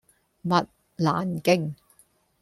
[0.43, 0.65] 麥
[0.97, 1.75] 蘭徑